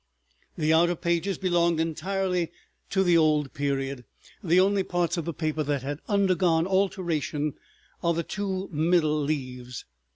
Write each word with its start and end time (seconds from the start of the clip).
The 0.57 0.73
outer 0.73 0.95
pages 0.95 1.37
belong 1.37 1.79
entirely 1.79 2.51
to 2.89 3.03
the 3.03 3.15
old 3.15 3.53
period, 3.53 4.03
the 4.43 4.59
only 4.59 4.81
parts 4.81 5.15
of 5.15 5.25
the 5.25 5.31
paper 5.33 5.61
that 5.61 5.83
had 5.83 5.99
undergone 6.07 6.65
alteration 6.65 7.53
are 8.01 8.15
the 8.15 8.23
two 8.23 8.67
middle 8.71 9.21
leaves. 9.21 9.85